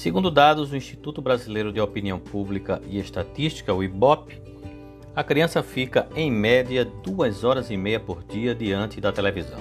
[0.00, 4.40] Segundo dados do Instituto Brasileiro de Opinião Pública e Estatística, o IBOP,
[5.14, 9.60] a criança fica em média duas horas e meia por dia diante da televisão.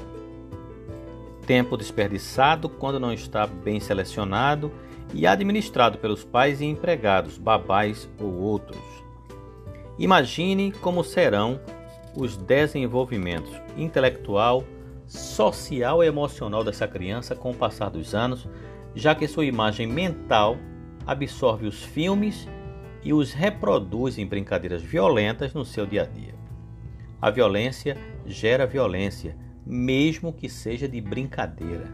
[1.46, 4.72] Tempo desperdiçado quando não está bem selecionado
[5.14, 8.80] e administrado pelos pais e empregados, babás ou outros.
[9.98, 11.60] Imagine como serão
[12.16, 14.64] os desenvolvimentos intelectual,
[15.06, 18.48] social e emocional dessa criança com o passar dos anos,
[18.96, 20.58] já que sua imagem mental
[21.06, 22.48] absorve os filmes
[23.04, 26.36] e os reproduz em brincadeiras violentas no seu dia a dia.
[27.22, 29.36] A violência gera violência,
[29.66, 31.88] mesmo que seja de brincadeira.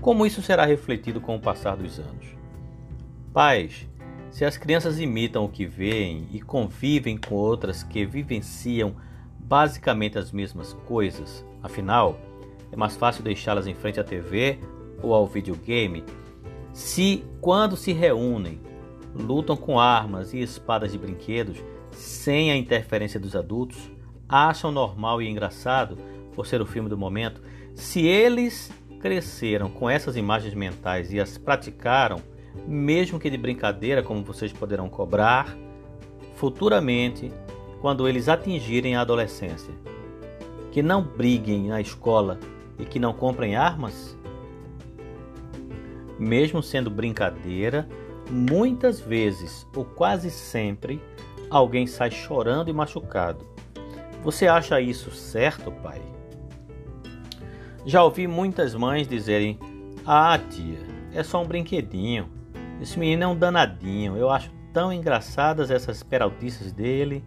[0.00, 2.26] Como isso será refletido com o passar dos anos?
[3.32, 3.88] Pais,
[4.30, 8.94] se as crianças imitam o que veem e convivem com outras que vivenciam
[9.38, 12.18] basicamente as mesmas coisas, afinal,
[12.70, 14.58] é mais fácil deixá-las em frente à TV
[15.02, 16.04] ou ao videogame
[16.72, 18.60] se, quando se reúnem,
[19.14, 21.56] lutam com armas e espadas de brinquedos
[21.90, 23.78] sem a interferência dos adultos,
[24.28, 25.96] acham normal e engraçado
[26.34, 27.40] por ser o filme do momento,
[27.74, 32.20] se eles cresceram com essas imagens mentais e as praticaram,
[32.66, 35.56] mesmo que de brincadeira, como vocês poderão cobrar,
[36.34, 37.32] futuramente,
[37.80, 39.72] quando eles atingirem a adolescência,
[40.72, 42.38] que não briguem na escola
[42.78, 44.16] e que não comprem armas?
[46.18, 47.88] Mesmo sendo brincadeira,
[48.30, 51.00] muitas vezes ou quase sempre
[51.50, 53.44] alguém sai chorando e machucado.
[54.22, 56.02] Você acha isso certo, pai?
[57.84, 59.58] Já ouvi muitas mães dizerem:
[60.04, 60.78] Ah, tia,
[61.12, 62.28] é só um brinquedinho.
[62.80, 64.16] Esse menino é um danadinho.
[64.16, 67.24] Eu acho tão engraçadas essas peraltices dele.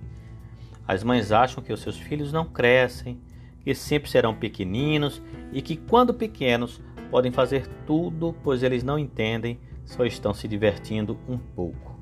[0.87, 3.21] As mães acham que os seus filhos não crescem,
[3.61, 9.59] que sempre serão pequeninos e que, quando pequenos, podem fazer tudo, pois eles não entendem,
[9.83, 11.97] só estão se divertindo um pouco.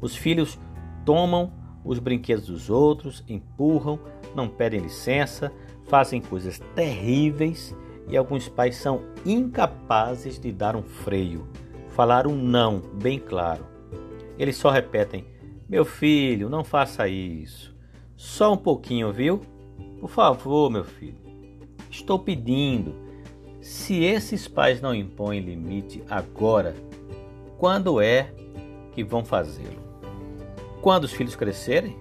[0.00, 0.58] Os filhos
[1.04, 1.52] tomam
[1.84, 3.98] os brinquedos dos outros, empurram,
[4.34, 5.50] não pedem licença,
[5.84, 7.74] fazem coisas terríveis
[8.08, 11.48] e alguns pais são incapazes de dar um freio,
[11.88, 13.66] falar um não bem claro.
[14.38, 15.24] Eles só repetem:
[15.68, 17.74] Meu filho, não faça isso.
[18.16, 19.40] Só um pouquinho, viu?
[20.00, 21.18] Por favor, meu filho.
[21.90, 22.94] Estou pedindo.
[23.68, 26.74] Se esses pais não impõem limite agora,
[27.58, 28.32] quando é
[28.92, 29.82] que vão fazê-lo?
[30.80, 31.94] Quando os filhos crescerem?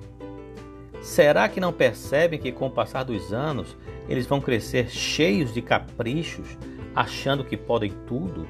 [1.02, 3.76] Será que não percebem que com o passar dos anos
[4.08, 6.58] eles vão crescer cheios de caprichos,
[6.96, 8.48] achando que podem tudo?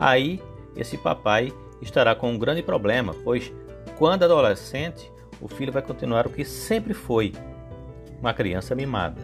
[0.00, 0.42] Aí
[0.74, 3.52] esse papai estará com um grande problema, pois
[3.96, 5.08] quando adolescente
[5.40, 7.32] o filho vai continuar o que sempre foi,
[8.20, 9.22] uma criança mimada.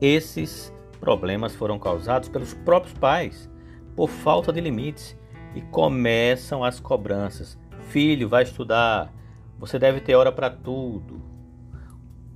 [0.00, 3.50] Esses problemas foram causados pelos próprios pais,
[3.96, 5.16] por falta de limites,
[5.54, 7.58] e começam as cobranças.
[7.88, 9.12] Filho, vai estudar,
[9.58, 11.20] você deve ter hora para tudo.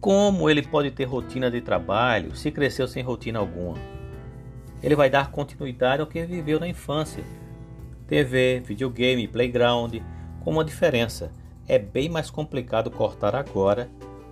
[0.00, 3.78] Como ele pode ter rotina de trabalho se cresceu sem rotina alguma?
[4.82, 7.24] Ele vai dar continuidade ao que viveu na infância.
[8.06, 9.94] TV, videogame, playground,
[10.40, 11.32] com uma diferença
[11.66, 13.88] é bem mais complicado cortar agora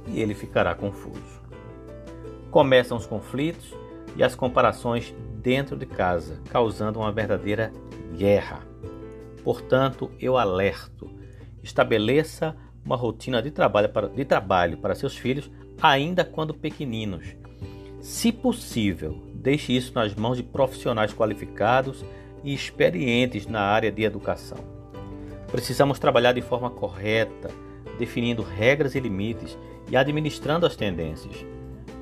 [0.06, 1.40] e ele ficará confuso.
[2.50, 3.72] Começam os conflitos
[4.16, 7.72] e as comparações dentro de casa, causando uma verdadeira
[8.16, 8.66] guerra.
[9.42, 11.10] Portanto, eu alerto:
[11.62, 17.36] estabeleça uma rotina de trabalho para, de trabalho para seus filhos, ainda quando pequeninos.
[18.00, 22.04] Se possível, deixe isso nas mãos de profissionais qualificados
[22.42, 24.58] e experientes na área de educação.
[25.50, 27.50] Precisamos trabalhar de forma correta,
[27.98, 29.56] definindo regras e limites
[29.88, 31.44] e administrando as tendências.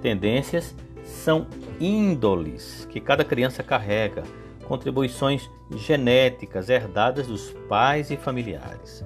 [0.01, 0.75] Tendências
[1.11, 1.47] são
[1.81, 4.23] índoles que cada criança carrega,
[4.67, 9.05] contribuições genéticas herdadas dos pais e familiares.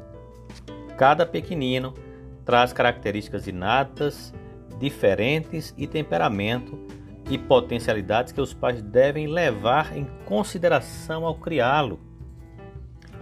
[0.96, 1.94] Cada pequenino
[2.44, 4.32] traz características inatas,
[4.78, 6.78] diferentes e temperamento
[7.30, 11.98] e potencialidades que os pais devem levar em consideração ao criá-lo.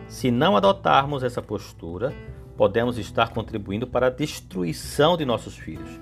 [0.08, 2.12] Se não adotarmos essa postura,
[2.56, 6.00] podemos estar contribuindo para a destruição de nossos filhos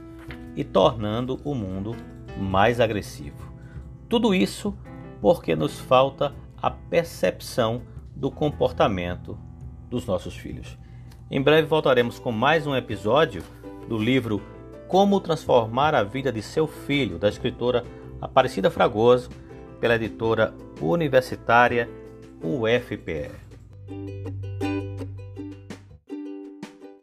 [0.56, 1.94] e tornando o mundo
[2.38, 3.52] mais agressivo.
[4.08, 4.76] Tudo isso
[5.20, 7.82] porque nos falta a percepção
[8.14, 9.38] do comportamento
[9.88, 10.78] dos nossos filhos.
[11.30, 13.42] Em breve voltaremos com mais um episódio
[13.88, 14.42] do livro
[14.88, 17.84] Como Transformar a Vida de Seu Filho, da escritora
[18.20, 19.30] Aparecida Fragoso,
[19.80, 21.88] pela editora universitária
[22.42, 23.30] UFPE.